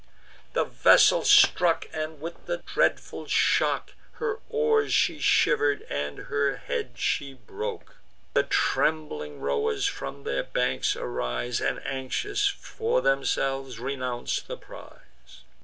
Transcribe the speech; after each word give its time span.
The 0.53 0.63
vessel 0.63 1.23
struck; 1.23 1.85
and, 1.93 2.19
with 2.19 2.47
the 2.47 2.57
dreadful 2.57 3.27
shock, 3.27 3.91
Her 4.13 4.39
oars 4.49 4.91
she 4.95 5.19
shiver'd, 5.19 5.83
and 5.91 6.17
her 6.25 6.57
head 6.57 6.93
she 6.97 7.35
broke. 7.35 7.97
The 8.33 8.41
trembling 8.41 9.41
rowers 9.41 9.85
from 9.85 10.23
their 10.23 10.41
banks 10.41 10.95
arise, 10.95 11.61
And, 11.61 11.85
anxious 11.85 12.47
for 12.47 13.01
themselves, 13.01 13.77
renounce 13.77 14.41
the 14.41 14.57
prize. 14.57 15.43